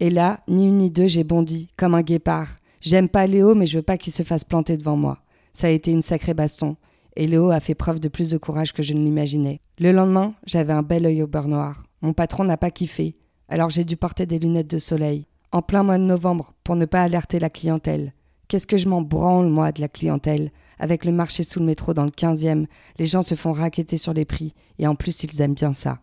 Et 0.00 0.10
là, 0.10 0.40
ni 0.48 0.66
une 0.66 0.78
ni 0.78 0.90
deux, 0.90 1.06
j'ai 1.06 1.22
bondi, 1.22 1.68
comme 1.76 1.94
un 1.94 2.02
guépard. 2.02 2.48
J'aime 2.80 3.08
pas 3.08 3.28
Léo, 3.28 3.54
mais 3.54 3.68
je 3.68 3.78
veux 3.78 3.84
pas 3.84 3.96
qu'il 3.96 4.12
se 4.12 4.24
fasse 4.24 4.42
planter 4.42 4.76
devant 4.76 4.96
moi. 4.96 5.22
Ça 5.52 5.66
a 5.66 5.70
été 5.70 5.90
une 5.90 6.02
sacrée 6.02 6.34
baston, 6.34 6.76
et 7.16 7.26
Léo 7.26 7.50
a 7.50 7.60
fait 7.60 7.74
preuve 7.74 8.00
de 8.00 8.08
plus 8.08 8.30
de 8.30 8.38
courage 8.38 8.72
que 8.72 8.82
je 8.82 8.92
ne 8.92 9.02
l'imaginais. 9.02 9.60
Le 9.78 9.92
lendemain, 9.92 10.34
j'avais 10.46 10.72
un 10.72 10.82
bel 10.82 11.06
œil 11.06 11.22
au 11.22 11.26
beurre 11.26 11.48
noir. 11.48 11.84
Mon 12.02 12.12
patron 12.12 12.44
n'a 12.44 12.56
pas 12.56 12.70
kiffé, 12.70 13.16
alors 13.48 13.70
j'ai 13.70 13.84
dû 13.84 13.96
porter 13.96 14.26
des 14.26 14.38
lunettes 14.38 14.70
de 14.70 14.78
soleil. 14.78 15.26
En 15.52 15.62
plein 15.62 15.82
mois 15.82 15.98
de 15.98 16.04
novembre, 16.04 16.54
pour 16.62 16.76
ne 16.76 16.84
pas 16.84 17.02
alerter 17.02 17.40
la 17.40 17.50
clientèle. 17.50 18.14
Qu'est-ce 18.46 18.66
que 18.66 18.76
je 18.76 18.88
m'en 18.88 19.02
branle, 19.02 19.48
moi, 19.48 19.72
de 19.72 19.80
la 19.80 19.88
clientèle? 19.88 20.50
Avec 20.78 21.04
le 21.04 21.12
marché 21.12 21.42
sous 21.42 21.58
le 21.58 21.66
métro 21.66 21.92
dans 21.92 22.04
le 22.04 22.10
15e, 22.10 22.66
les 22.98 23.06
gens 23.06 23.22
se 23.22 23.34
font 23.34 23.52
raqueter 23.52 23.96
sur 23.96 24.14
les 24.14 24.24
prix, 24.24 24.54
et 24.78 24.86
en 24.86 24.94
plus, 24.94 25.24
ils 25.24 25.40
aiment 25.40 25.54
bien 25.54 25.72
ça. 25.72 25.98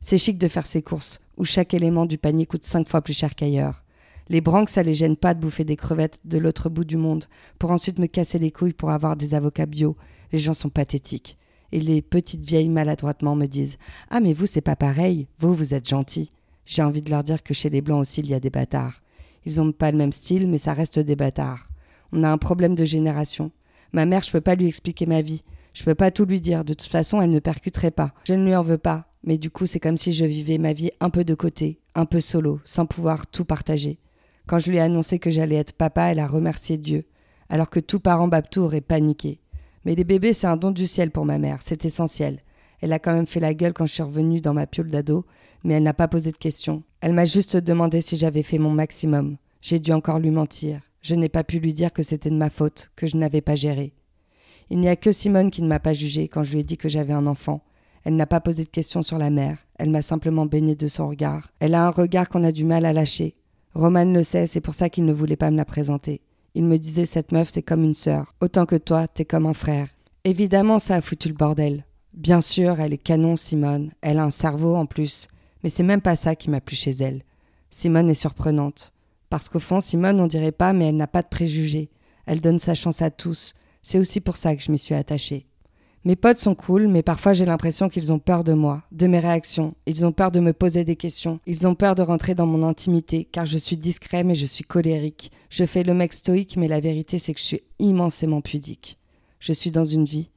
C'est 0.00 0.18
chic 0.18 0.38
de 0.38 0.48
faire 0.48 0.66
ses 0.66 0.82
courses, 0.82 1.20
où 1.36 1.44
chaque 1.44 1.74
élément 1.74 2.06
du 2.06 2.18
panier 2.18 2.46
coûte 2.46 2.64
cinq 2.64 2.88
fois 2.88 3.02
plus 3.02 3.12
cher 3.12 3.34
qu'ailleurs. 3.34 3.84
Les 4.28 4.40
branques, 4.40 4.68
ça 4.68 4.82
les 4.82 4.94
gêne 4.94 5.16
pas 5.16 5.34
de 5.34 5.40
bouffer 5.40 5.64
des 5.64 5.76
crevettes 5.76 6.18
de 6.24 6.38
l'autre 6.38 6.68
bout 6.68 6.84
du 6.84 6.96
monde, 6.96 7.24
pour 7.58 7.70
ensuite 7.70 7.98
me 7.98 8.06
casser 8.06 8.38
les 8.38 8.50
couilles 8.50 8.72
pour 8.72 8.90
avoir 8.90 9.16
des 9.16 9.34
avocats 9.34 9.66
bio. 9.66 9.96
Les 10.32 10.38
gens 10.38 10.54
sont 10.54 10.70
pathétiques. 10.70 11.36
Et 11.72 11.80
les 11.80 12.02
petites 12.02 12.44
vieilles 12.44 12.68
maladroitement 12.68 13.34
me 13.34 13.46
disent 13.46 13.78
Ah, 14.10 14.20
mais 14.20 14.32
vous, 14.34 14.46
c'est 14.46 14.60
pas 14.60 14.76
pareil, 14.76 15.26
vous, 15.38 15.54
vous 15.54 15.74
êtes 15.74 15.88
gentils. 15.88 16.32
J'ai 16.66 16.82
envie 16.82 17.02
de 17.02 17.10
leur 17.10 17.24
dire 17.24 17.42
que 17.42 17.54
chez 17.54 17.70
les 17.70 17.82
blancs 17.82 18.00
aussi, 18.00 18.20
il 18.20 18.28
y 18.28 18.34
a 18.34 18.40
des 18.40 18.50
bâtards. 18.50 19.02
Ils 19.44 19.60
ont 19.60 19.72
pas 19.72 19.90
le 19.90 19.98
même 19.98 20.12
style, 20.12 20.48
mais 20.48 20.58
ça 20.58 20.74
reste 20.74 20.98
des 20.98 21.16
bâtards. 21.16 21.68
On 22.12 22.22
a 22.22 22.30
un 22.30 22.38
problème 22.38 22.74
de 22.74 22.84
génération. 22.84 23.50
Ma 23.92 24.06
mère, 24.06 24.22
je 24.22 24.30
peux 24.30 24.40
pas 24.40 24.54
lui 24.54 24.66
expliquer 24.66 25.06
ma 25.06 25.22
vie. 25.22 25.42
Je 25.74 25.84
peux 25.84 25.94
pas 25.94 26.10
tout 26.10 26.24
lui 26.24 26.40
dire. 26.40 26.64
De 26.64 26.74
toute 26.74 26.88
façon, 26.88 27.20
elle 27.20 27.30
ne 27.30 27.40
percuterait 27.40 27.90
pas. 27.90 28.12
Je 28.24 28.34
ne 28.34 28.44
lui 28.44 28.54
en 28.54 28.62
veux 28.62 28.78
pas. 28.78 29.06
Mais 29.24 29.38
du 29.38 29.50
coup, 29.50 29.66
c'est 29.66 29.80
comme 29.80 29.96
si 29.96 30.12
je 30.12 30.24
vivais 30.24 30.58
ma 30.58 30.72
vie 30.72 30.90
un 31.00 31.10
peu 31.10 31.24
de 31.24 31.34
côté, 31.34 31.80
un 31.94 32.06
peu 32.06 32.20
solo, 32.20 32.60
sans 32.64 32.86
pouvoir 32.86 33.26
tout 33.26 33.44
partager. 33.44 33.98
Quand 34.52 34.58
je 34.58 34.70
lui 34.70 34.76
ai 34.76 34.80
annoncé 34.80 35.18
que 35.18 35.30
j'allais 35.30 35.56
être 35.56 35.72
papa, 35.72 36.12
elle 36.12 36.18
a 36.18 36.26
remercié 36.26 36.76
Dieu, 36.76 37.06
alors 37.48 37.70
que 37.70 37.80
tout 37.80 38.00
parent 38.00 38.28
Babtou 38.28 38.60
aurait 38.60 38.82
paniqué. 38.82 39.40
Mais 39.86 39.94
les 39.94 40.04
bébés, 40.04 40.34
c'est 40.34 40.46
un 40.46 40.58
don 40.58 40.72
du 40.72 40.86
ciel 40.86 41.10
pour 41.10 41.24
ma 41.24 41.38
mère, 41.38 41.60
c'est 41.62 41.86
essentiel. 41.86 42.40
Elle 42.82 42.92
a 42.92 42.98
quand 42.98 43.14
même 43.14 43.26
fait 43.26 43.40
la 43.40 43.54
gueule 43.54 43.72
quand 43.72 43.86
je 43.86 43.94
suis 43.94 44.02
revenue 44.02 44.42
dans 44.42 44.52
ma 44.52 44.66
piole 44.66 44.90
d'ado, 44.90 45.24
mais 45.64 45.72
elle 45.72 45.82
n'a 45.82 45.94
pas 45.94 46.06
posé 46.06 46.32
de 46.32 46.36
questions. 46.36 46.82
Elle 47.00 47.14
m'a 47.14 47.24
juste 47.24 47.56
demandé 47.56 48.02
si 48.02 48.16
j'avais 48.16 48.42
fait 48.42 48.58
mon 48.58 48.72
maximum. 48.72 49.38
J'ai 49.62 49.78
dû 49.78 49.90
encore 49.90 50.18
lui 50.18 50.30
mentir. 50.30 50.82
Je 51.00 51.14
n'ai 51.14 51.30
pas 51.30 51.44
pu 51.44 51.58
lui 51.58 51.72
dire 51.72 51.94
que 51.94 52.02
c'était 52.02 52.28
de 52.28 52.36
ma 52.36 52.50
faute, 52.50 52.90
que 52.94 53.06
je 53.06 53.16
n'avais 53.16 53.40
pas 53.40 53.54
géré. 53.54 53.94
Il 54.68 54.80
n'y 54.80 54.88
a 54.90 54.96
que 54.96 55.12
Simone 55.12 55.50
qui 55.50 55.62
ne 55.62 55.68
m'a 55.68 55.80
pas 55.80 55.94
jugée 55.94 56.28
quand 56.28 56.42
je 56.42 56.52
lui 56.52 56.60
ai 56.60 56.64
dit 56.64 56.76
que 56.76 56.90
j'avais 56.90 57.14
un 57.14 57.24
enfant. 57.24 57.64
Elle 58.04 58.16
n'a 58.16 58.26
pas 58.26 58.42
posé 58.42 58.64
de 58.64 58.68
questions 58.68 59.00
sur 59.00 59.16
la 59.16 59.30
mère, 59.30 59.56
elle 59.78 59.88
m'a 59.88 60.02
simplement 60.02 60.44
baigné 60.44 60.74
de 60.74 60.88
son 60.88 61.08
regard. 61.08 61.52
Elle 61.58 61.74
a 61.74 61.86
un 61.86 61.90
regard 61.90 62.28
qu'on 62.28 62.44
a 62.44 62.52
du 62.52 62.66
mal 62.66 62.84
à 62.84 62.92
lâcher. 62.92 63.34
Roman 63.74 64.04
le 64.04 64.22
sait, 64.22 64.46
c'est 64.46 64.60
pour 64.60 64.74
ça 64.74 64.90
qu'il 64.90 65.04
ne 65.04 65.12
voulait 65.12 65.36
pas 65.36 65.50
me 65.50 65.56
la 65.56 65.64
présenter. 65.64 66.20
Il 66.54 66.64
me 66.64 66.78
disait 66.78 67.06
cette 67.06 67.32
meuf 67.32 67.48
c'est 67.50 67.62
comme 67.62 67.84
une 67.84 67.94
sœur, 67.94 68.34
autant 68.40 68.66
que 68.66 68.76
toi 68.76 69.08
t'es 69.08 69.24
comme 69.24 69.46
un 69.46 69.54
frère. 69.54 69.88
Évidemment 70.24 70.78
ça 70.78 70.96
a 70.96 71.00
foutu 71.00 71.28
le 71.28 71.34
bordel. 71.34 71.84
Bien 72.12 72.42
sûr, 72.42 72.78
elle 72.78 72.92
est 72.92 72.98
canon 72.98 73.36
Simone, 73.36 73.90
elle 74.02 74.18
a 74.18 74.24
un 74.24 74.30
cerveau 74.30 74.76
en 74.76 74.84
plus, 74.84 75.28
mais 75.62 75.70
c'est 75.70 75.82
même 75.82 76.02
pas 76.02 76.16
ça 76.16 76.36
qui 76.36 76.50
m'a 76.50 76.60
plu 76.60 76.76
chez 76.76 76.90
elle. 76.90 77.22
Simone 77.70 78.10
est 78.10 78.14
surprenante. 78.14 78.92
Parce 79.30 79.48
qu'au 79.48 79.60
fond, 79.60 79.80
Simone, 79.80 80.20
on 80.20 80.26
dirait 80.26 80.52
pas, 80.52 80.74
mais 80.74 80.88
elle 80.88 80.96
n'a 80.98 81.06
pas 81.06 81.22
de 81.22 81.28
préjugés. 81.28 81.88
Elle 82.26 82.42
donne 82.42 82.58
sa 82.58 82.74
chance 82.74 83.00
à 83.00 83.10
tous. 83.10 83.54
C'est 83.82 83.98
aussi 83.98 84.20
pour 84.20 84.36
ça 84.36 84.54
que 84.54 84.62
je 84.62 84.70
m'y 84.70 84.78
suis 84.78 84.94
attachée. 84.94 85.46
Mes 86.04 86.16
potes 86.16 86.38
sont 86.38 86.56
cool, 86.56 86.88
mais 86.88 87.04
parfois 87.04 87.32
j'ai 87.32 87.44
l'impression 87.44 87.88
qu'ils 87.88 88.12
ont 88.12 88.18
peur 88.18 88.42
de 88.42 88.54
moi, 88.54 88.82
de 88.90 89.06
mes 89.06 89.20
réactions. 89.20 89.74
Ils 89.86 90.04
ont 90.04 90.10
peur 90.10 90.32
de 90.32 90.40
me 90.40 90.52
poser 90.52 90.84
des 90.84 90.96
questions. 90.96 91.38
Ils 91.46 91.64
ont 91.64 91.76
peur 91.76 91.94
de 91.94 92.02
rentrer 92.02 92.34
dans 92.34 92.46
mon 92.46 92.66
intimité, 92.66 93.28
car 93.30 93.46
je 93.46 93.56
suis 93.56 93.76
discret 93.76 94.24
mais 94.24 94.34
je 94.34 94.46
suis 94.46 94.64
colérique. 94.64 95.30
Je 95.48 95.64
fais 95.64 95.84
le 95.84 95.94
mec 95.94 96.12
stoïque, 96.12 96.56
mais 96.56 96.66
la 96.66 96.80
vérité 96.80 97.18
c'est 97.18 97.32
que 97.34 97.40
je 97.40 97.44
suis 97.44 97.62
immensément 97.78 98.40
pudique. 98.40 98.98
Je 99.38 99.52
suis 99.52 99.70
dans 99.70 99.84
une 99.84 100.04
vie 100.04 100.30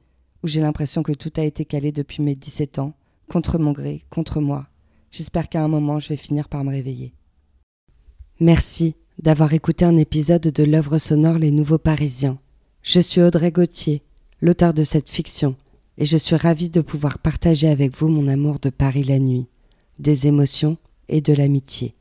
où 0.44 0.48
j'ai 0.48 0.60
l'impression 0.60 1.02
que 1.02 1.12
tout 1.12 1.32
a 1.36 1.42
été 1.42 1.64
calé 1.64 1.90
depuis 1.90 2.22
mes 2.22 2.36
17 2.36 2.78
ans, 2.78 2.94
contre 3.28 3.58
mon 3.58 3.72
gré, 3.72 4.04
contre 4.08 4.40
moi. 4.40 4.68
J'espère 5.10 5.48
qu'à 5.48 5.64
un 5.64 5.68
moment 5.68 5.98
je 5.98 6.10
vais 6.10 6.16
finir 6.16 6.48
par 6.48 6.62
me 6.62 6.70
réveiller. 6.70 7.12
Merci 8.38 8.94
d'avoir 9.20 9.52
écouté 9.52 9.84
un 9.84 9.96
épisode 9.96 10.42
de 10.42 10.62
l'œuvre 10.62 10.98
sonore 10.98 11.38
Les 11.38 11.50
Nouveaux 11.50 11.78
Parisiens. 11.78 12.38
Je 12.82 13.00
suis 13.00 13.20
Audrey 13.20 13.50
Gauthier, 13.50 14.04
l'auteur 14.40 14.74
de 14.74 14.84
cette 14.84 15.08
fiction, 15.08 15.56
et 15.98 16.04
je 16.04 16.16
suis 16.16 16.36
ravie 16.36 16.70
de 16.70 16.80
pouvoir 16.80 17.18
partager 17.18 17.68
avec 17.68 17.96
vous 17.96 18.08
mon 18.08 18.28
amour 18.28 18.58
de 18.58 18.70
Paris 18.70 19.04
la 19.04 19.18
nuit, 19.18 19.46
des 19.98 20.26
émotions 20.26 20.76
et 21.08 21.20
de 21.20 21.32
l'amitié. 21.32 21.94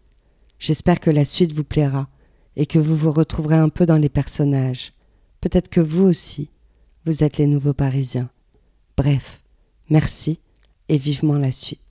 J'espère 0.59 0.99
que 0.99 1.11
la 1.11 1.25
suite 1.25 1.53
vous 1.53 1.63
plaira 1.63 2.09
et 2.55 2.65
que 2.65 2.79
vous 2.79 2.95
vous 2.95 3.11
retrouverez 3.11 3.55
un 3.55 3.69
peu 3.69 3.85
dans 3.85 3.97
les 3.97 4.09
personnages. 4.09 4.93
Peut-être 5.41 5.69
que 5.69 5.81
vous 5.81 6.03
aussi, 6.03 6.49
vous 7.05 7.23
êtes 7.23 7.37
les 7.37 7.47
nouveaux 7.47 7.73
Parisiens. 7.73 8.29
Bref, 8.97 9.43
merci 9.89 10.39
et 10.89 10.97
vivement 10.97 11.37
la 11.37 11.51
suite. 11.51 11.84